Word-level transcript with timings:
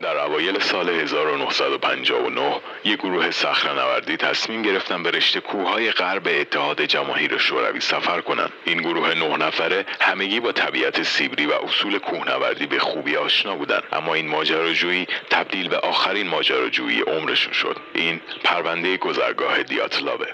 در 0.00 0.18
اوایل 0.18 0.58
سال 0.58 0.88
1959 0.88 2.60
یک 2.84 2.98
گروه 2.98 3.30
صخره‌نوردی 3.30 4.16
تصمیم 4.16 4.62
گرفتن 4.62 5.02
به 5.02 5.10
رشته 5.10 5.40
کوههای 5.40 5.90
غرب 5.90 6.28
اتحاد 6.30 6.82
جماهیر 6.82 7.38
شوروی 7.38 7.80
سفر 7.80 8.20
کنند. 8.20 8.52
این 8.64 8.80
گروه 8.80 9.14
نه 9.14 9.36
نفره 9.36 9.86
همگی 10.00 10.40
با 10.40 10.52
طبیعت 10.52 11.02
سیبری 11.02 11.46
و 11.46 11.52
اصول 11.52 11.98
کوهنوردی 11.98 12.66
به 12.66 12.78
خوبی 12.78 13.16
آشنا 13.16 13.56
بودند. 13.56 13.82
اما 13.92 14.14
این 14.14 14.28
ماجراجویی 14.28 15.06
تبدیل 15.30 15.68
به 15.68 15.78
آخرین 15.78 16.28
ماجراجویی 16.28 17.00
عمرشون 17.00 17.52
شد. 17.52 17.76
این 17.94 18.20
پرونده 18.44 18.96
گذرگاه 18.96 19.62
دیاتلاوه 19.62 20.26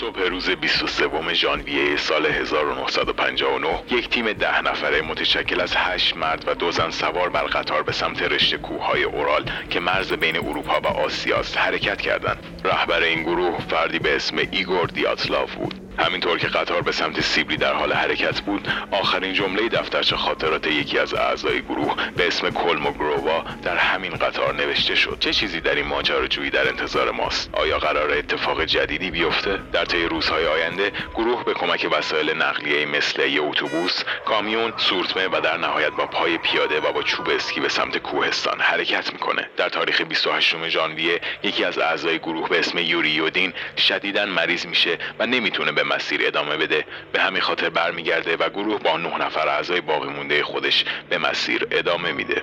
صبح 0.00 0.20
روز 0.20 0.50
23 0.50 1.34
ژانویه 1.34 1.96
سال 1.96 2.26
1959 2.26 3.82
یک 3.90 4.08
تیم 4.08 4.32
ده 4.32 4.62
نفره 4.62 5.02
متشکل 5.02 5.60
از 5.60 5.76
هشت 5.76 6.16
مرد 6.16 6.44
و 6.46 6.54
دو 6.54 6.70
زن 6.70 6.90
سوار 6.90 7.28
بر 7.28 7.42
قطار 7.42 7.82
به 7.82 7.92
سمت 7.92 8.22
رشته 8.22 8.58
کوههای 8.58 9.02
اورال 9.02 9.44
که 9.70 9.80
مرز 9.80 10.12
بین 10.12 10.36
اروپا 10.36 10.80
و 10.80 10.86
آسیا 10.86 11.38
است 11.38 11.58
حرکت 11.58 12.00
کردند. 12.00 12.38
رهبر 12.64 13.02
این 13.02 13.22
گروه 13.22 13.58
فردی 13.68 13.98
به 13.98 14.16
اسم 14.16 14.36
ایگور 14.50 14.86
دیاتلاف 14.86 15.54
بود. 15.54 15.90
همینطور 16.00 16.38
که 16.38 16.46
قطار 16.46 16.82
به 16.82 16.92
سمت 16.92 17.20
سیبری 17.20 17.56
در 17.56 17.74
حال 17.74 17.92
حرکت 17.92 18.40
بود 18.40 18.68
آخرین 18.90 19.32
جمله 19.32 19.68
دفترچه 19.68 20.16
خاطرات 20.16 20.66
یکی 20.66 20.98
از 20.98 21.14
اعضای 21.14 21.62
گروه 21.62 21.96
به 22.16 22.26
اسم 22.26 22.50
کلموگرووا 22.50 23.44
در 23.62 23.76
همین 23.76 24.12
قطار 24.12 24.54
نوشته 24.54 24.94
شد 24.94 25.16
چه 25.20 25.32
چیزی 25.32 25.60
در 25.60 25.74
این 25.74 25.86
ماجراجویی 25.86 26.50
در 26.50 26.68
انتظار 26.68 27.10
ماست 27.10 27.50
آیا 27.54 27.78
قراره 27.78 28.10
اتفاق 28.10 28.64
جدیدی 28.64 29.10
بیفته 29.10 29.58
در 29.72 29.84
طی 29.90 30.08
روزهای 30.08 30.46
آینده 30.46 30.92
گروه 31.14 31.44
به 31.44 31.54
کمک 31.54 31.88
وسایل 31.92 32.30
نقلیه 32.30 32.86
مثل 32.86 33.28
یه 33.28 33.42
اتوبوس 33.42 34.02
کامیون 34.24 34.72
سورتمه 34.76 35.28
و 35.32 35.40
در 35.40 35.56
نهایت 35.56 35.90
با 35.90 36.06
پای 36.06 36.38
پیاده 36.38 36.80
و 36.80 36.92
با 36.92 37.02
چوب 37.02 37.30
اسکی 37.30 37.60
به 37.60 37.68
سمت 37.68 37.98
کوهستان 37.98 38.60
حرکت 38.60 39.12
می‌کنه. 39.12 39.50
در 39.56 39.68
تاریخ 39.68 40.00
28 40.00 40.68
ژانویه 40.68 41.20
یکی 41.42 41.64
از 41.64 41.78
اعضای 41.78 42.18
گروه 42.18 42.48
به 42.48 42.58
اسم 42.58 42.78
یوری 42.78 43.10
یودین 43.10 43.52
شدیدا 43.76 44.26
مریض 44.26 44.66
میشه 44.66 44.98
و 45.18 45.26
نمی‌تونه 45.26 45.72
به 45.72 45.82
مسیر 45.82 46.20
ادامه 46.26 46.56
بده. 46.56 46.84
به 47.12 47.20
همین 47.20 47.42
خاطر 47.42 47.70
برمیگرده 47.70 48.36
و 48.36 48.48
گروه 48.48 48.78
با 48.78 48.96
نه 48.96 49.18
نفر 49.18 49.48
اعضای 49.48 49.80
باقی 49.80 50.08
مونده 50.08 50.42
خودش 50.42 50.84
به 51.08 51.18
مسیر 51.18 51.66
ادامه 51.70 52.12
میده. 52.12 52.42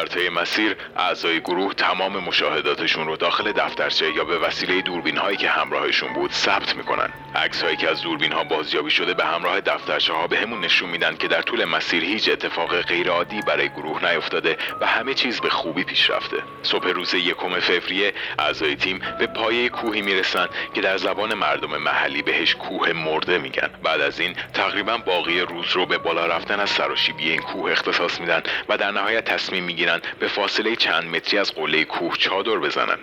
در 0.00 0.06
طی 0.06 0.28
مسیر 0.28 0.76
اعضای 0.96 1.40
گروه 1.40 1.74
تمام 1.74 2.16
مشاهداتشون 2.16 3.06
رو 3.06 3.16
داخل 3.16 3.52
دفترچه 3.52 4.12
یا 4.12 4.24
به 4.24 4.38
وسیله 4.38 4.82
دوربین 4.82 5.16
هایی 5.16 5.36
که 5.36 5.48
همراهشون 5.48 6.12
بود 6.12 6.32
ثبت 6.32 6.76
می‌کنن. 6.76 7.08
عکس 7.34 7.62
هایی 7.62 7.76
که 7.76 7.90
از 7.90 8.02
دوربین 8.02 8.32
ها 8.32 8.44
بازیابی 8.44 8.90
شده 8.90 9.14
به 9.14 9.24
همراه 9.24 9.60
دفترچه 9.60 10.12
ها 10.12 10.26
بهمون 10.26 10.60
نشون 10.60 10.90
میدن 10.90 11.16
که 11.16 11.28
در 11.28 11.42
طول 11.42 11.64
مسیر 11.64 12.04
هیچ 12.04 12.28
اتفاق 12.28 12.80
غیرعادی 12.80 13.40
برای 13.42 13.68
گروه 13.68 14.12
نیفتاده 14.12 14.56
و 14.80 14.86
همه 14.86 15.14
چیز 15.14 15.40
به 15.40 15.50
خوبی 15.50 15.84
پیش 15.84 16.10
رفته. 16.10 16.36
صبح 16.62 16.88
روز 16.88 17.14
یکم 17.14 17.60
فوریه 17.60 18.12
اعضای 18.38 18.76
تیم 18.76 19.02
به 19.18 19.26
پایه 19.26 19.68
کوهی 19.68 20.02
می‌رسن 20.02 20.46
که 20.74 20.80
در 20.80 20.96
زبان 20.96 21.34
مردم 21.34 21.76
محلی 21.76 22.22
بهش 22.22 22.54
کوه 22.54 22.92
مرده 22.92 23.38
میگن. 23.38 23.70
بعد 23.82 24.00
از 24.00 24.20
این 24.20 24.34
تقریبا 24.54 24.96
باقی 24.96 25.40
روز 25.40 25.66
رو 25.72 25.86
به 25.86 25.98
بالا 25.98 26.26
رفتن 26.26 26.60
از 26.60 26.70
سراشیبی 26.70 27.30
این 27.30 27.42
کوه 27.42 27.72
اختصاص 27.72 28.20
میدن 28.20 28.42
و 28.68 28.76
در 28.76 28.90
نهایت 28.90 29.24
تصمیم 29.24 29.64
می‌گیرن 29.64 29.89
به 29.98 30.28
فاصله 30.28 30.76
چند 30.76 31.04
متری 31.16 31.38
از 31.38 31.54
قله 31.54 31.84
کوه 31.84 32.16
چادر 32.16 32.56
بزنن 32.56 32.98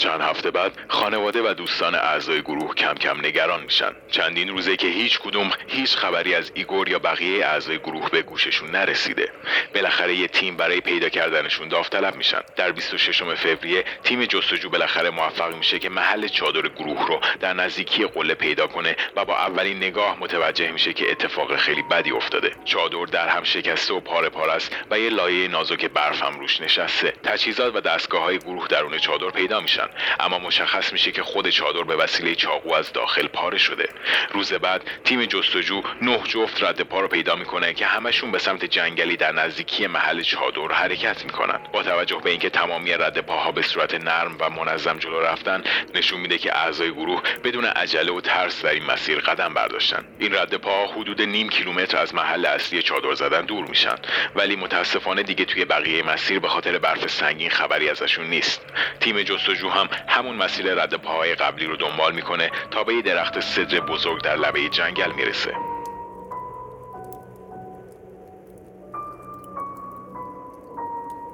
چند 0.00 0.20
هفته 0.20 0.50
بعد 0.50 0.72
خانواده 0.88 1.50
و 1.50 1.54
دوستان 1.54 1.94
اعضای 1.94 2.42
گروه 2.42 2.74
کم 2.74 2.94
کم 2.94 3.26
نگران 3.26 3.62
میشن. 3.62 3.92
چندین 4.10 4.48
روزه 4.48 4.76
که 4.76 4.86
هیچ 4.86 5.18
کدوم 5.18 5.50
هیچ 5.68 5.96
خبری 5.96 6.34
از 6.34 6.52
ایگور 6.54 6.88
یا 6.88 6.98
بقیه 6.98 7.46
اعضای 7.46 7.78
گروه 7.78 8.10
به 8.10 8.22
گوششون 8.22 8.70
نرسیده. 8.70 9.32
بالاخره 9.74 10.14
یه 10.14 10.28
تیم 10.28 10.56
برای 10.56 10.80
پیدا 10.80 11.08
کردنشون 11.08 11.68
داوطلب 11.68 12.16
میشن. 12.16 12.40
در 12.56 12.72
26 12.72 13.22
فوریه 13.22 13.84
تیم 14.04 14.24
جستجو 14.24 14.70
بالاخره 14.70 15.10
موفق 15.10 15.54
میشه 15.54 15.78
که 15.78 15.88
محل 15.88 16.28
چادر 16.28 16.68
گروه 16.68 17.08
رو 17.08 17.20
در 17.40 17.52
نزدیکی 17.52 18.06
قله 18.06 18.34
پیدا 18.34 18.66
کنه 18.66 18.96
و 19.16 19.24
با 19.24 19.36
اولین 19.36 19.76
نگاه 19.76 20.16
متوجه 20.20 20.70
میشه 20.70 20.92
که 20.92 21.10
اتفاق 21.10 21.56
خیلی 21.56 21.82
بدی 21.82 22.10
افتاده. 22.10 22.52
چادر 22.64 23.04
در 23.04 23.28
هم 23.28 23.44
شکسته 23.44 23.94
و 23.94 24.00
پاره 24.00 24.28
پاره 24.28 24.52
است 24.52 24.76
و 24.90 24.98
یه 24.98 25.10
لایه 25.10 25.48
نازک 25.48 25.84
برف 25.84 26.22
روش 26.38 26.60
نشسته. 26.60 27.12
تجهیزات 27.24 27.74
و 27.74 27.80
دستگاه 27.80 28.22
های 28.22 28.38
گروه 28.38 28.68
درون 28.68 28.98
چادر 28.98 29.30
پیدا 29.30 29.60
میشن. 29.60 29.88
اما 30.20 30.38
مشخص 30.38 30.92
میشه 30.92 31.12
که 31.12 31.22
خود 31.22 31.48
چادر 31.48 31.82
به 31.82 31.96
وسیله 31.96 32.34
چاقو 32.34 32.74
از 32.74 32.92
داخل 32.92 33.26
پاره 33.26 33.58
شده. 33.58 33.88
روز 34.32 34.52
بعد 34.52 34.90
تیم 35.04 35.24
جستجو 35.24 35.82
نه 36.02 36.20
جفت 36.24 36.62
رد 36.62 36.80
پا 36.80 37.00
رو 37.00 37.08
پیدا 37.08 37.36
می‌کنه 37.36 37.74
که 37.74 37.86
همشون 37.86 38.30
به 38.30 38.38
سمت 38.38 38.64
جنگلی 38.64 39.16
در 39.16 39.32
نزدیکی 39.32 39.86
محل 39.86 40.22
چادر 40.22 40.72
حرکت 40.72 41.24
می‌کنن. 41.24 41.60
با 41.72 41.82
توجه 41.82 42.20
به 42.24 42.30
اینکه 42.30 42.50
تمامی 42.50 42.92
رد 42.92 43.20
پاها 43.20 43.52
به 43.52 43.62
صورت 43.62 43.94
نرم 43.94 44.36
و 44.40 44.50
منظم 44.50 44.98
جلو 44.98 45.20
رفتن 45.20 45.64
نشون 45.94 46.20
میده 46.20 46.38
که 46.38 46.56
اعضای 46.56 46.90
گروه 46.90 47.22
بدون 47.44 47.64
عجله 47.64 48.12
و 48.12 48.20
ترس 48.20 48.62
در 48.62 48.70
این 48.70 48.84
مسیر 48.84 49.18
قدم 49.18 49.54
برداشتن. 49.54 50.04
این 50.18 50.34
رد 50.34 50.54
پاها 50.54 50.92
حدود 50.92 51.22
نیم 51.22 51.48
کیلومتر 51.48 51.98
از 51.98 52.14
محل 52.14 52.46
اصلی 52.46 52.82
چادر 52.82 53.14
زدن 53.14 53.44
دور 53.44 53.64
میشن. 53.66 53.96
ولی 54.34 54.56
متاسفانه 54.56 55.22
دیگه 55.22 55.44
توی 55.44 55.64
بقیه 55.64 56.02
مسیر 56.02 56.19
به 56.28 56.48
خاطر 56.48 56.78
برف 56.78 57.10
سنگین 57.10 57.50
خبری 57.50 57.88
ازشون 57.88 58.26
نیست. 58.26 58.60
تیم 59.00 59.22
جستجو 59.22 59.68
هم 59.68 59.88
همون 60.08 60.36
مسیر 60.36 60.74
رد 60.74 60.94
پاهای 60.94 61.34
قبلی 61.34 61.64
رو 61.64 61.76
دنبال 61.76 62.14
می‌کنه 62.14 62.50
تا 62.70 62.84
به 62.84 62.94
یه 62.94 63.02
درخت 63.02 63.40
صدر 63.40 63.80
بزرگ 63.80 64.22
در 64.22 64.36
لبه 64.36 64.68
جنگل 64.68 65.12
می‌رسه. 65.12 65.69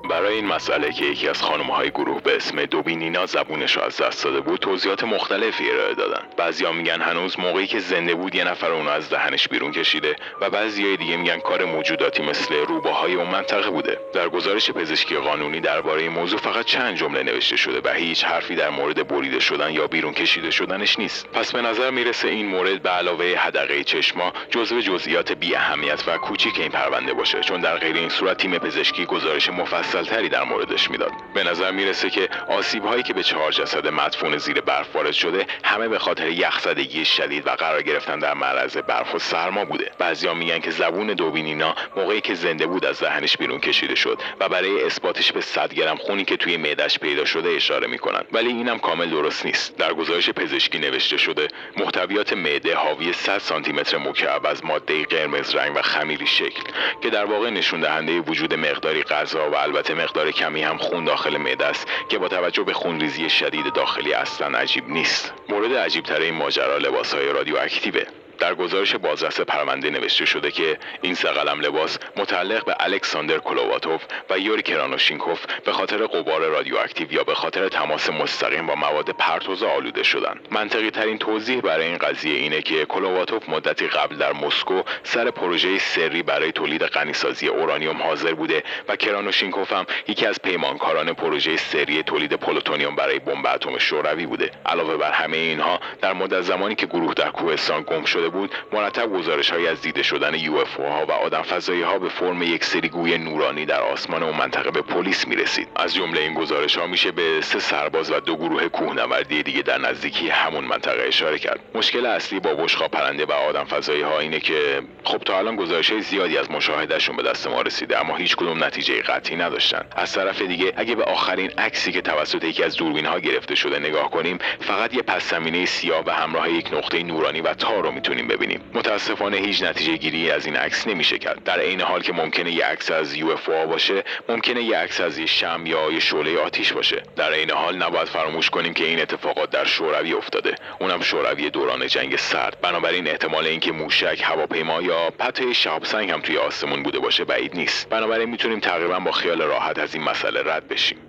برای 0.09 0.34
این 0.34 0.47
مسئله 0.47 0.93
که 0.93 1.05
یکی 1.05 1.28
از 1.28 1.43
خانم 1.43 1.71
های 1.71 1.91
گروه 1.91 2.22
به 2.22 2.37
اسم 2.37 2.65
دوبینینا 2.65 3.27
زبونش 3.27 3.78
از 3.78 3.97
دست 3.97 4.25
داده 4.25 4.41
بود 4.41 4.61
توضیحات 4.61 5.05
مختلفی 5.05 5.71
ارائه 5.71 5.94
دادن. 5.94 6.22
بعضیا 6.37 6.72
میگن 6.72 7.00
هنوز 7.00 7.41
موقعی 7.41 7.67
که 7.67 7.78
زنده 7.81 8.15
بود 8.15 8.34
یه 8.34 8.45
نفر 8.45 8.72
اونو 8.72 8.91
از 8.91 9.11
دهنش 9.11 9.49
بیرون 9.49 9.72
کشیده 9.72 10.16
و 10.41 10.50
بعضیای 10.50 10.97
دیگه 10.97 11.16
میگن 11.16 11.39
کار 11.39 11.65
موجوداتی 11.65 12.22
مثل 12.22 12.55
روباهای 12.55 13.15
اون 13.15 13.31
منطقه 13.31 13.71
بوده. 13.71 13.99
در 14.15 14.28
گزارش 14.28 14.71
پزشکی 14.71 15.16
قانونی 15.16 15.61
درباره 15.61 16.03
این 16.03 16.12
موضوع 16.12 16.39
فقط 16.39 16.65
چند 16.65 16.97
جمله 16.97 17.22
نوشته 17.22 17.56
شده 17.56 17.91
و 17.91 17.93
هیچ 17.93 18.25
حرفی 18.25 18.55
در 18.55 18.71
مورد 18.71 19.09
بریده 19.09 19.41
شدن 19.41 19.71
یا 19.71 19.87
بیرون 19.87 20.12
کشیده 20.12 20.50
شدنش 20.50 20.99
نیست. 20.99 21.27
پس 21.33 21.53
به 21.53 21.62
نظر 21.62 21.91
می‌رسه 21.91 22.28
این 22.28 22.47
مورد 22.47 22.83
به 22.83 22.91
علاوه 22.91 23.34
حدقه 23.39 23.84
چشما 23.84 24.33
جزو 24.50 24.81
جزئیات 24.81 25.33
بی 25.33 25.56
اهمیت 25.56 26.03
و 26.06 26.19
کوچیک 26.19 26.61
این 26.61 26.71
پرونده 26.71 27.15
باشه 27.15 27.41
چون 27.41 27.61
در 27.61 27.77
غیر 27.77 27.97
این 27.97 28.09
صورت 28.09 28.37
تیم 28.37 28.59
پزشکی 28.59 29.06
گزارش 29.06 29.50
مفصل 29.50 29.96
تری 30.03 30.29
در 30.29 30.43
موردش 30.43 30.91
می‌داد. 30.91 31.12
به 31.34 31.45
نظر 31.45 31.71
می‌رسه 31.71 32.11
که 32.11 32.29
آسیب 32.49 32.84
هایی 32.84 33.03
که 33.03 33.12
به 33.12 33.23
چهار 33.23 33.53
جسد 33.53 33.87
مدفون 33.87 34.39
زیر 34.39 34.61
برف 34.61 34.97
وارد 34.97 35.12
شده 35.12 35.47
همه 35.65 35.89
به 35.89 35.99
خاطر 35.99 36.29
یخزدگی 36.29 37.05
شدید 37.05 37.47
و 37.47 37.51
قرار 37.51 37.83
گرفتن 37.83 38.19
در 38.19 38.34
معرض 38.34 38.77
برف 38.77 39.15
و 39.15 39.19
سرما 39.19 39.65
بوده. 39.65 39.91
بعضیا 39.99 40.34
میگن 40.34 40.59
که 40.59 40.71
زبون 40.71 41.07
دوبینینا 41.07 41.75
موقعی 41.97 42.21
که 42.21 42.34
زنده 42.34 42.67
بود 42.67 42.84
از 42.84 43.01
دهنش 43.01 43.37
بیرون 43.37 43.61
کشیده 43.61 43.95
شد 43.95 44.19
و 44.41 44.49
برای 44.49 44.84
اثباتش 44.84 45.33
به 45.33 45.41
100 45.41 45.75
گرم 45.75 45.97
خونی 45.97 46.25
که 46.25 46.37
توی 46.37 46.57
معدش 46.57 46.99
پیدا 46.99 47.25
شده 47.25 47.51
اشاره 47.51 47.87
می‌کنن. 47.87 48.23
ولی 48.33 48.49
اینم 48.49 48.78
کامل 48.78 49.11
درست 49.11 49.47
نیست. 49.47 49.77
در 49.77 49.93
گزارش 49.93 50.31
پزشکی 50.31 50.78
نوشته 50.78 51.16
شده 51.16 51.48
محتویات 51.77 52.33
معده 52.33 52.75
حاوی 52.75 53.13
100 53.13 53.39
سانتی 53.39 53.72
متر 53.72 53.98
مکعب 53.98 54.47
از 54.47 54.65
ماده 54.65 55.04
قرمز 55.04 55.54
رنگ 55.54 55.77
و 55.77 55.83
خمیری 55.83 56.27
شکل 56.27 56.63
که 57.03 57.10
در 57.10 57.25
واقع 57.25 57.51
نشون 57.51 57.81
دهنده 57.81 58.21
وجود 58.21 58.54
مقداری 58.54 59.03
غذا 59.03 59.51
و 59.51 59.57
البته 59.57 59.85
مقدار 59.91 60.30
کمی 60.30 60.62
هم 60.62 60.78
خون 60.78 61.04
داخل 61.04 61.36
معده 61.36 61.66
است 61.66 61.88
که 62.09 62.18
با 62.18 62.28
توجه 62.28 62.62
به 62.62 62.72
خونریزی 62.72 63.30
شدید 63.30 63.72
داخلی 63.72 64.12
اصلا 64.12 64.59
عجیب 64.59 64.88
نیست. 64.88 65.33
مورد 65.48 65.74
عجیب 65.74 66.04
تر 66.04 66.21
این 66.21 66.34
ماجرا 66.34 66.78
لباس 66.78 67.15
های 67.15 67.33
رادیواکتیوه. 67.33 68.03
در 68.38 68.54
گزارش 68.54 68.94
بازرس 68.94 69.41
پرونده 69.41 69.91
نوشته 69.91 70.24
شده 70.24 70.50
که 70.50 70.78
این 71.03 71.15
سه 71.15 71.33
لباس 71.42 71.98
متعلق 72.16 72.65
به 72.65 72.77
الکساندر 72.80 73.38
کلوواتوف 73.38 74.03
و 74.30 74.38
یوری 74.38 74.62
کرانوشینکوف 74.62 75.44
به 75.65 75.72
خاطر 75.72 76.06
قبار 76.06 76.41
رادیواکتیو 76.41 77.12
یا 77.12 77.24
به 77.24 77.34
خاطر 77.34 77.68
تماس 77.68 78.10
مستقیم 78.10 78.66
با 78.66 78.74
مواد 78.74 79.10
پرتوز 79.10 79.62
آلوده 79.62 80.03
شدن 80.03 80.41
منطقی 80.50 80.91
ترین 80.91 81.18
توضیح 81.18 81.60
برای 81.60 81.86
این 81.86 81.98
قضیه 81.98 82.34
اینه 82.34 82.62
که 82.62 82.84
کلوواتوف 82.84 83.48
مدتی 83.48 83.86
قبل 83.86 84.16
در 84.16 84.33
مسکو 84.33 84.83
سر 85.03 85.30
پروژه 85.30 85.78
سری 85.78 86.22
برای 86.22 86.53
تولید 86.53 86.83
غنیسازی 86.83 87.48
اورانیوم 87.48 88.03
حاضر 88.03 88.34
بوده 88.34 88.62
و 88.88 88.97
کرانوشینکوف 88.97 89.72
هم 89.72 89.86
یکی 90.09 90.27
از 90.27 90.42
پیمانکاران 90.42 91.12
پروژه 91.12 91.56
سری 91.56 92.03
تولید 92.03 92.33
پلوتونیوم 92.33 92.97
برای 92.97 93.18
بمب 93.18 93.47
اتم 93.47 93.78
شوروی 93.78 94.27
بوده. 94.27 94.50
علاوه 94.66 94.97
بر 94.97 95.12
همه 95.12 95.36
اینها 95.36 95.80
در 96.00 96.12
مدت 96.12 96.41
زمانی 96.41 96.74
که 96.74 96.86
گروه 96.86 97.15
در 97.15 97.30
کوهستان 97.30 97.83
گم 97.83 98.04
شده 98.04 98.26
بود 98.28 98.55
مرتب 98.73 99.13
گزارش 99.13 99.51
هایی 99.51 99.66
از 99.67 99.83
دیده 99.83 100.03
شدن 100.03 100.34
UFO 100.34 100.65
ها 100.78 101.07
و 101.07 101.13
آدم 101.13 101.43
فضایی 101.43 101.83
ها 101.83 101.99
به 101.99 102.09
فرم 102.09 102.43
یک 102.43 102.65
سری 102.65 102.89
گوی 102.89 103.19
نورانی 103.19 103.65
در 103.65 103.81
آسمان 103.81 104.23
اون 104.23 104.37
منطقه 104.37 104.71
به 104.71 104.83
پلیس 104.83 105.28
می 105.28 105.37
رسید 105.37 105.69
از 105.77 105.95
جمله 105.95 106.21
این 106.21 106.34
گزارش 106.34 106.78
ها 106.78 106.87
میشه 106.87 107.11
به 107.11 107.41
سه 107.41 107.59
سرباز 107.59 108.11
و 108.11 108.21
دو 108.21 108.37
گروه 108.37 108.69
کوهنوردی 108.69 109.43
دیگه 109.43 109.63
در 109.63 109.78
نزدیکی 109.78 110.28
همون 110.28 110.65
منطقه 110.65 111.03
اشاره 111.09 111.39
کرد. 111.39 111.61
مشکل 111.75 112.07
اصلی 112.07 112.41
با 112.41 112.55
بشقاب 112.54 112.89
پرنده 112.89 113.25
و 113.25 113.33
آدم 113.33 113.65
فضایی 113.65 114.03
ها 114.03 114.19
اینه 114.19 114.41
که 114.41 114.83
خب 115.05 115.19
تا 115.19 115.39
الان 115.39 115.57
گزارش 115.57 115.91
های 115.91 116.01
زیادی 116.01 116.39
از 116.39 116.51
مشاهدهشون 116.51 117.17
به 117.17 117.22
دست 117.22 117.47
ما 117.47 117.63
رسیده 117.63 118.01
اما 118.01 118.17
هیچ 118.17 118.37
کدوم 118.37 118.65
نتیجه 118.65 119.03
قطعی 119.03 119.37
نداشتن. 119.37 119.84
از 119.97 120.13
طرف 120.13 120.43
دیگه 120.43 120.72
اگه 120.77 120.95
به 120.95 121.05
آخرین 121.05 121.51
عکسی 121.59 121.93
که 121.93 122.01
توسط 122.01 122.45
یکی 122.45 122.63
از 122.63 122.77
دوربین 122.77 123.07
ها 123.07 123.19
گرفته 123.19 123.55
شده 123.55 123.79
نگاه 123.79 124.11
کنیم 124.11 124.39
فقط 124.61 124.95
یه 124.95 125.03
پس 125.03 125.34
سیاه 125.67 126.05
و 126.07 126.11
همراه 126.11 126.51
یک 126.51 126.72
نقطه 126.72 127.03
نورانی 127.03 127.41
و 127.41 127.55
تار 127.55 127.83
رو 127.83 127.91
ببینیم. 128.22 128.60
متاسفانه 128.74 129.36
هیچ 129.36 129.63
نتیجه 129.63 129.97
گیری 129.97 130.30
از 130.30 130.47
این 130.47 130.57
عکس 130.57 130.86
نمیشه 130.86 131.18
کرد. 131.18 131.45
در 131.45 131.60
عین 131.60 131.80
حال 131.80 132.03
که 132.03 132.13
ممکنه 132.13 132.51
یه 132.51 132.65
عکس 132.65 132.91
از 132.91 133.15
یو 133.15 133.36
باشه 133.47 134.04
ممکنه 134.28 134.63
یه 134.63 134.77
عکس 134.77 135.01
از 135.01 135.18
یه 135.18 135.27
شم 135.27 135.63
یا 135.66 135.92
یه 135.92 136.01
شعله 136.01 136.39
آتیش 136.39 136.72
باشه. 136.72 137.03
در 137.16 137.33
عین 137.33 137.51
حال 137.51 137.77
نباید 137.77 138.09
فراموش 138.09 138.51
کنیم 138.51 138.74
که 138.74 138.84
این 138.84 139.01
اتفاقات 139.01 139.51
در 139.51 139.65
شوروی 139.65 140.13
افتاده. 140.13 140.54
اونم 140.80 141.01
شوروی 141.01 141.51
دوران 141.51 141.86
جنگ 141.86 142.16
سرد. 142.16 142.60
بنابراین 142.60 143.09
احتمال 143.09 143.47
اینکه 143.47 143.72
موشک 143.72 144.21
هواپیما 144.24 144.83
یا 144.83 145.10
پته 145.10 145.53
شهاب 145.53 145.84
سنگ 145.84 146.10
هم 146.10 146.21
توی 146.21 146.39
آسمون 146.39 146.83
بوده 146.83 146.98
باشه 146.98 147.24
بعید 147.24 147.57
نیست. 147.57 147.89
بنابراین 147.89 148.28
می‌تونیم 148.28 148.60
تقریبا 148.60 148.98
با 148.98 149.12
خیال 149.12 149.42
راحت 149.42 149.78
از 149.78 149.95
این 149.95 150.04
مسئله 150.04 150.42
رد 150.42 150.69
بشیم. 150.69 151.06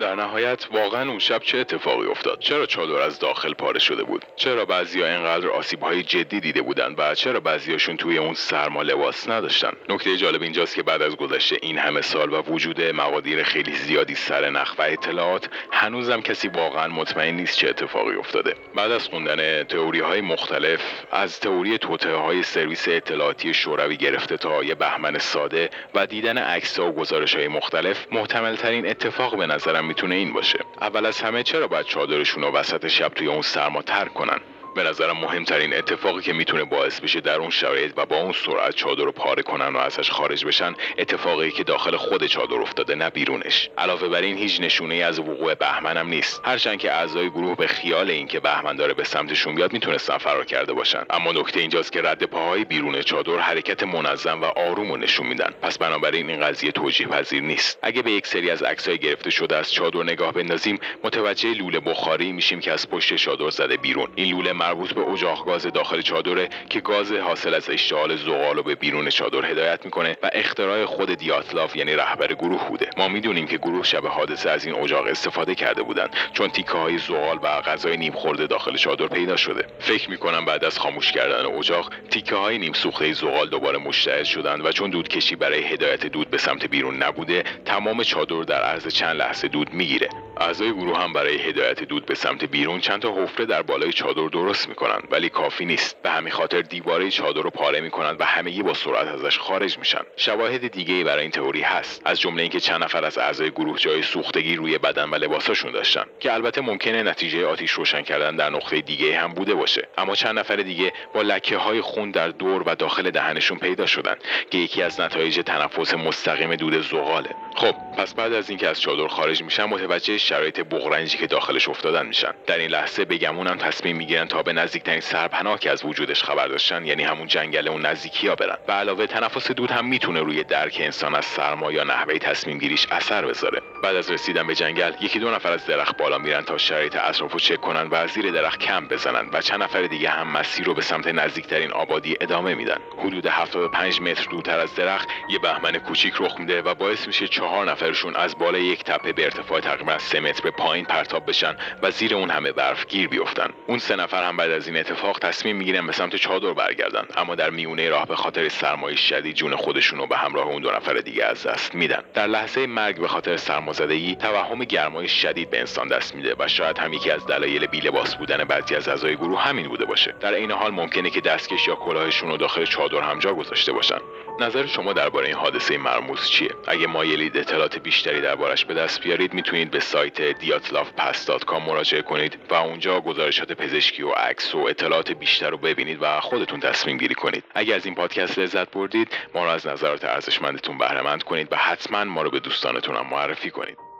در 0.00 0.14
نهایت 0.14 0.66
واقعا 0.72 1.08
اون 1.08 1.18
شب 1.18 1.42
چه 1.42 1.58
اتفاقی 1.58 2.06
افتاد؟ 2.06 2.38
چرا 2.38 2.66
چادر 2.66 3.02
از 3.02 3.18
داخل 3.18 3.54
پاره 3.54 3.78
شده 3.78 4.02
بود؟ 4.02 4.24
چرا 4.36 4.64
بعضیا 4.64 5.06
اینقدر 5.06 5.48
آسیب 5.48 5.82
های 5.82 6.02
جدی 6.02 6.40
دیده 6.40 6.62
بودن 6.62 6.94
و 6.98 7.14
چرا 7.14 7.40
بعضیاشون 7.40 7.96
توی 7.96 8.18
اون 8.18 8.34
سرما 8.34 8.82
لباس 8.82 9.28
نداشتن؟ 9.28 9.72
نکته 9.88 10.16
جالب 10.16 10.42
اینجاست 10.42 10.74
که 10.74 10.82
بعد 10.82 11.02
از 11.02 11.16
گذشته 11.16 11.56
این 11.62 11.78
همه 11.78 12.00
سال 12.00 12.32
و 12.32 12.42
وجود 12.42 12.82
مقادیر 12.82 13.42
خیلی 13.42 13.72
زیادی 13.72 14.14
سر 14.14 14.50
نخ 14.50 14.74
و 14.78 14.82
اطلاعات 14.82 15.48
هنوزم 15.72 16.20
کسی 16.20 16.48
واقعا 16.48 16.88
مطمئن 16.88 17.34
نیست 17.34 17.58
چه 17.58 17.68
اتفاقی 17.68 18.14
افتاده. 18.14 18.54
بعد 18.74 18.90
از 18.90 19.08
خوندن 19.08 19.62
تئوری 19.62 20.00
های 20.00 20.20
مختلف 20.20 20.80
از 21.10 21.40
تئوری 21.40 21.78
توته 21.78 22.14
های 22.14 22.42
سرویس 22.42 22.88
اطلاعاتی 22.88 23.54
شوروی 23.54 23.96
گرفته 23.96 24.36
تا 24.36 24.64
یه 24.64 24.74
بهمن 24.74 25.18
ساده 25.18 25.70
و 25.94 26.06
دیدن 26.06 26.38
عکس 26.38 26.78
و 26.78 26.92
گزارش 26.92 27.36
های 27.36 27.48
مختلف 27.48 28.06
محتمل 28.12 28.56
ترین 28.56 28.86
اتفاق 28.86 29.36
به 29.36 29.46
نظرم 29.46 29.81
می‌تونه 29.84 30.14
این 30.14 30.32
باشه. 30.32 30.58
اول 30.80 31.06
از 31.06 31.20
همه 31.20 31.42
چرا 31.42 31.66
باید 31.66 31.86
چادرشون 31.86 32.42
رو 32.42 32.52
وسط 32.52 32.86
شب 32.86 33.08
توی 33.08 33.26
اون 33.26 33.42
سرما 33.42 33.82
ترک 33.82 34.14
کنن؟ 34.14 34.40
به 34.74 34.82
نظرم 34.82 35.16
مهمترین 35.16 35.74
اتفاقی 35.74 36.22
که 36.22 36.32
می‌تونه 36.32 36.64
باعث 36.64 37.00
بشه 37.00 37.20
در 37.20 37.38
اون 37.38 37.50
شرایط 37.50 37.92
و 37.96 38.06
با 38.06 38.16
اون 38.16 38.32
سرعت 38.32 38.74
چادر 38.74 39.04
رو 39.04 39.12
پاره 39.12 39.42
کنن 39.42 39.68
و 39.68 39.78
ازش 39.78 40.10
خارج 40.10 40.44
بشن 40.44 40.74
اتفاقی 40.98 41.50
که 41.50 41.64
داخل 41.64 41.96
خود 41.96 42.26
چادر 42.26 42.54
افتاده 42.54 42.94
نه 42.94 43.10
بیرونش. 43.10 43.70
علاوه 43.78 44.08
بر 44.08 44.20
این 44.20 44.38
هیچ 44.38 44.60
نشونه 44.60 44.94
ای 44.94 45.02
از 45.02 45.18
وقوع 45.18 45.54
بهمن 45.54 45.96
هم 45.96 46.08
نیست. 46.08 46.40
هرچند 46.44 46.78
که 46.78 46.92
اعضای 46.92 47.30
گروه 47.30 47.56
به 47.56 47.66
خیال 47.66 48.10
اینکه 48.10 48.40
بهمن 48.40 48.76
داره 48.76 48.94
به 48.94 49.04
سمتشون 49.04 49.54
بیاد 49.54 49.72
می‌تونستن 49.72 50.18
فرار 50.18 50.44
کرده 50.44 50.72
باشن. 50.72 51.04
اما 51.10 51.32
نکته 51.32 51.60
اینجاست 51.60 51.92
که 51.92 52.02
رد 52.02 52.24
پاهای 52.24 52.64
بیرون 52.64 53.02
چادر 53.02 53.38
حرکت 53.38 53.82
منظم 53.82 54.40
و 54.40 54.44
آروم 54.44 54.90
و 54.90 54.96
نشون 54.96 55.26
میدن. 55.26 55.54
پس 55.62 55.78
بنابراین 55.78 56.30
این 56.30 56.40
قضیه 56.40 56.72
توجیه 56.72 57.06
پذیر 57.06 57.42
نیست. 57.42 57.78
اگه 57.82 58.02
به 58.02 58.10
یک 58.10 58.26
سری 58.26 58.50
از 58.50 58.62
عکسای 58.62 58.98
گرفته 58.98 59.30
شده 59.30 59.56
از 59.56 59.72
چادر 59.72 60.02
نگاه 60.02 60.32
بندازیم 60.32 60.78
متوجه 61.04 61.54
لوله 61.54 61.80
بخاری 61.80 62.32
میشیم 62.32 62.60
که 62.60 62.72
از 62.72 62.90
پشت 62.90 63.16
چادر 63.16 63.50
زده 63.50 63.76
بیرون. 63.76 64.08
این 64.14 64.34
لوله 64.34 64.52
مربوط 64.62 64.92
به 64.92 65.00
اجاق 65.00 65.46
گاز 65.46 65.66
داخل 65.66 66.00
چادره 66.00 66.48
که 66.70 66.80
گاز 66.80 67.12
حاصل 67.12 67.54
از 67.54 67.70
اشتعال 67.70 68.16
زغال 68.16 68.56
رو 68.56 68.62
به 68.62 68.74
بیرون 68.74 69.08
چادر 69.08 69.50
هدایت 69.50 69.84
می‌کنه 69.84 70.16
و 70.22 70.30
اختراع 70.32 70.84
خود 70.84 71.14
دیاتلاف 71.14 71.76
یعنی 71.76 71.94
رهبر 71.94 72.26
گروه 72.26 72.68
بوده. 72.68 72.90
ما 72.96 73.08
می‌دونیم 73.08 73.46
که 73.46 73.58
گروه 73.58 73.82
شب 73.82 74.06
حادثه 74.06 74.50
از 74.50 74.66
این 74.66 74.74
اجاق 74.74 75.06
استفاده 75.06 75.54
کرده 75.54 75.82
بودن 75.82 76.08
چون 76.32 76.48
تیکه 76.48 76.72
های 76.72 76.98
زغال 76.98 77.38
و 77.42 77.46
غذای 77.60 77.96
نیم 77.96 78.12
خورده 78.12 78.46
داخل 78.46 78.76
چادر 78.76 79.06
پیدا 79.06 79.36
شده. 79.36 79.66
فکر 79.78 80.10
می‌کنم 80.10 80.44
بعد 80.44 80.64
از 80.64 80.78
خاموش 80.78 81.12
کردن 81.12 81.46
اجاق 81.46 81.92
تیکه 82.10 82.34
های 82.34 82.58
نیم 82.58 82.72
سوخته 82.72 83.12
زغال 83.12 83.48
دوباره 83.48 83.78
مشتعل 83.78 84.24
شدن 84.24 84.60
و 84.60 84.72
چون 84.72 84.90
دودکشی 84.90 85.36
برای 85.36 85.62
هدایت 85.62 86.06
دود 86.06 86.30
به 86.30 86.38
سمت 86.38 86.66
بیرون 86.66 87.02
نبوده 87.02 87.44
تمام 87.64 88.02
چادر 88.02 88.42
در 88.42 88.62
عرض 88.62 88.88
چند 88.88 89.16
لحظه 89.16 89.48
دود 89.48 89.74
می‌گیره. 89.74 90.08
اعضای 90.36 90.72
گروه 90.72 90.98
هم 90.98 91.12
برای 91.12 91.36
هدایت 91.36 91.82
دود 91.82 92.06
به 92.06 92.14
سمت 92.14 92.44
بیرون 92.44 92.80
چند 92.80 93.02
تا 93.02 93.14
حفره 93.22 93.46
در 93.46 93.62
بالای 93.62 93.92
چادر 93.92 94.28
درست 94.28 94.51
می‌کنن 94.68 95.00
ولی 95.10 95.28
کافی 95.28 95.64
نیست. 95.64 96.02
به 96.02 96.10
همین 96.10 96.32
خاطر 96.32 96.60
دیواره 96.60 97.10
چادر 97.10 97.40
رو 97.40 97.50
پاره 97.50 97.80
می‌کنن 97.80 98.16
و 98.18 98.24
همگی 98.24 98.62
با 98.62 98.74
سرعت 98.74 99.08
ازش 99.08 99.38
خارج 99.38 99.78
میشن. 99.78 100.00
شواهد 100.16 100.68
دیگه 100.68 100.94
ای 100.94 101.04
برای 101.04 101.22
این 101.22 101.30
تئوری 101.30 101.62
هست. 101.62 102.02
از 102.04 102.20
جمله 102.20 102.42
اینکه 102.42 102.60
چند 102.60 102.84
نفر 102.84 103.04
از 103.04 103.18
اعضای 103.18 103.50
گروه 103.50 103.78
جای 103.78 104.02
سوختگی 104.02 104.56
روی 104.56 104.78
بدن 104.78 105.10
و 105.10 105.14
لباساشون 105.14 105.72
داشتن 105.72 106.04
که 106.20 106.34
البته 106.34 106.60
ممکنه 106.60 107.02
نتیجه 107.02 107.46
آتیش 107.46 107.70
روشن 107.70 108.02
کردن 108.02 108.36
در 108.36 108.50
نقطه 108.50 108.80
دیگه 108.80 109.18
هم 109.18 109.34
بوده 109.34 109.54
باشه. 109.54 109.88
اما 109.98 110.14
چند 110.14 110.38
نفر 110.38 110.56
دیگه 110.56 110.92
با 111.14 111.22
لکه 111.22 111.56
های 111.56 111.80
خون 111.80 112.10
در 112.10 112.28
دور 112.28 112.62
و 112.66 112.74
داخل 112.74 113.10
دهنشون 113.10 113.58
پیدا 113.58 113.86
شدن 113.86 114.16
که 114.50 114.58
یکی 114.58 114.82
از 114.82 115.00
نتایج 115.00 115.40
تنفس 115.40 115.94
مستقیم 115.94 116.56
دود 116.56 116.80
زغاله. 116.80 117.30
خب 117.56 117.74
پس 117.98 118.14
بعد 118.14 118.32
از 118.32 118.50
اینکه 118.50 118.68
از 118.68 118.80
چادر 118.80 119.06
خارج 119.08 119.42
میشن 119.42 119.64
متوجه 119.64 120.18
شرایط 120.18 120.60
بغرنجی 120.60 121.18
که 121.18 121.26
داخلش 121.26 121.68
افتادن 121.68 122.06
میشن. 122.06 122.34
در 122.46 122.58
این 122.58 122.70
لحظه 122.70 123.04
به 123.04 123.16
گمونم 123.16 123.56
تصمیم 123.56 123.96
می‌گیرن 123.96 124.26
تا 124.28 124.41
به 124.42 124.52
نزدیکترین 124.52 125.00
سرپناه 125.00 125.58
که 125.58 125.70
از 125.70 125.84
وجودش 125.84 126.22
خبر 126.22 126.48
داشتن 126.48 126.86
یعنی 126.86 127.02
همون 127.02 127.26
جنگل 127.26 127.68
اون 127.68 127.86
نزدیکی 127.86 128.28
ها 128.28 128.34
برن. 128.34 128.56
و 128.68 128.72
علاوه 128.72 129.06
تنفس 129.06 129.50
دود 129.50 129.70
هم 129.70 129.86
می‌تونه 129.86 130.20
روی 130.20 130.44
درک 130.44 130.76
انسان 130.80 131.14
از 131.14 131.24
سرما 131.24 131.72
یا 131.72 131.84
نحوه 131.84 132.18
تصمیم 132.18 132.58
گیریش 132.58 132.86
اثر 132.90 133.26
بذاره. 133.26 133.62
بعد 133.82 133.96
از 133.96 134.10
رسیدن 134.10 134.46
به 134.46 134.54
جنگل 134.54 134.92
یکی 135.00 135.18
دو 135.18 135.30
نفر 135.30 135.52
از 135.52 135.66
درخت 135.66 135.96
بالا 135.96 136.18
میرن 136.18 136.42
تا 136.42 136.58
شرایط 136.58 136.96
اطراف 136.96 137.32
رو 137.32 137.38
چک 137.38 137.60
کنن 137.60 137.88
و 137.90 138.06
زیر 138.06 138.30
درخت 138.30 138.58
کم 138.58 138.88
بزنن 138.88 139.28
و 139.32 139.40
چند 139.40 139.62
نفر 139.62 139.82
دیگه 139.82 140.08
هم 140.08 140.28
مسیر 140.28 140.66
رو 140.66 140.74
به 140.74 140.82
سمت 140.82 141.06
نزدیکترین 141.06 141.72
آبادی 141.72 142.16
ادامه 142.20 142.54
میدن. 142.54 142.78
حدود 142.98 143.26
75 143.26 144.00
متر 144.00 144.30
دورتر 144.30 144.60
از 144.60 144.74
درخت 144.74 145.08
یه 145.28 145.38
بهمن 145.38 145.78
کوچیک 145.78 146.14
رخ 146.20 146.38
میده 146.38 146.62
و 146.62 146.74
باعث 146.74 147.06
میشه 147.06 147.28
چهار 147.28 147.70
نفرشون 147.70 148.16
از 148.16 148.38
بالای 148.38 148.64
یک 148.64 148.84
تپه 148.84 149.12
به 149.12 149.24
ارتفاع 149.24 149.60
تقریبا 149.60 149.98
3 149.98 150.20
متر 150.20 150.42
به 150.42 150.50
پایین 150.50 150.84
پرتاب 150.84 151.26
بشن 151.26 151.56
و 151.82 151.90
زیر 151.90 152.14
اون 152.14 152.30
همه 152.30 152.52
برف 152.52 152.86
گیر 152.86 153.08
بیفتن. 153.08 153.50
اون 153.66 153.78
سه 153.78 153.96
نفر 153.96 154.22
بعد 154.36 154.50
از 154.50 154.68
این 154.68 154.76
اتفاق 154.76 155.18
تصمیم 155.18 155.56
می‌گیرن 155.56 155.86
به 155.86 155.92
سمت 155.92 156.16
چادر 156.16 156.52
برگردن. 156.52 157.04
اما 157.16 157.34
در 157.34 157.50
میونه 157.50 157.88
راه 157.88 158.06
به 158.06 158.16
خاطر 158.16 158.48
سرمایه 158.48 158.96
شدید 158.96 159.36
جون 159.36 159.56
خودشون 159.56 159.98
رو 159.98 160.06
به 160.06 160.16
همراه 160.16 160.46
اون 160.46 160.62
دو 160.62 160.70
نفر 160.70 160.94
دیگه 160.94 161.24
از 161.24 161.46
دست 161.46 161.74
میدن. 161.74 162.02
در 162.14 162.26
لحظه 162.26 162.66
مرگ 162.66 163.00
به 163.00 163.08
خاطر 163.08 163.36
سرمازدگی 163.36 164.16
توهم 164.16 164.58
گرمای 164.58 165.08
شدید 165.08 165.50
به 165.50 165.60
انسان 165.60 165.88
دست 165.88 166.14
میده 166.14 166.34
و 166.38 166.48
شاید 166.48 166.78
هم 166.78 166.92
یکی 166.92 167.10
از 167.10 167.26
دلایل 167.26 167.66
بیلباس 167.66 168.14
بودن 168.14 168.44
بعضی 168.44 168.74
از 168.74 168.88
اعضای 168.88 169.16
گروه 169.16 169.40
همین 169.40 169.68
بوده 169.68 169.84
باشه. 169.84 170.14
در 170.20 170.34
این 170.34 170.50
حال 170.50 170.70
ممکنه 170.70 171.10
که 171.10 171.20
دستکش 171.20 171.68
یا 171.68 171.74
کلاهشون 171.74 172.28
رو 172.28 172.36
داخل 172.36 172.64
چادر 172.64 173.00
هم 173.00 173.18
جا 173.18 173.34
گذاشته 173.34 173.72
باشن. 173.72 173.98
نظر 174.40 174.66
شما 174.66 174.92
درباره 174.92 175.26
این 175.26 175.36
حادثه 175.36 175.78
مرموز 175.78 176.28
چیه؟ 176.28 176.50
اگه 176.66 176.86
مایلید 176.86 177.36
اطلاعات 177.36 177.78
بیشتری 177.78 178.20
دربارش 178.20 178.64
به 178.64 178.74
دست 178.74 179.00
بیارید 179.00 179.34
می‌تونید 179.34 179.70
به 179.70 179.80
سایت 179.80 180.40
diatlafpass.com 180.40 181.60
مراجعه 181.66 182.02
کنید 182.02 182.38
و 182.50 182.54
اونجا 182.54 183.00
گزارشات 183.00 183.52
پزشکی 183.52 184.02
و 184.02 184.08
عکس 184.22 184.54
و 184.54 184.58
اطلاعات 184.58 185.12
بیشتر 185.12 185.50
رو 185.50 185.56
ببینید 185.56 185.98
و 186.00 186.20
خودتون 186.20 186.60
تصمیم 186.60 186.98
گیری 186.98 187.14
کنید. 187.14 187.44
اگر 187.54 187.76
از 187.76 187.86
این 187.86 187.94
پادکست 187.94 188.38
لذت 188.38 188.70
بردید 188.70 189.08
ما 189.34 189.44
رو 189.44 189.50
از 189.50 189.66
نظرات 189.66 190.04
ارزشمندتون 190.04 190.78
بهره 190.78 191.18
کنید 191.18 191.48
و 191.50 191.56
حتما 191.56 192.04
ما 192.04 192.22
رو 192.22 192.30
به 192.30 192.40
دوستانتون 192.40 192.96
هم 192.96 193.06
معرفی 193.10 193.50
کنید. 193.50 193.91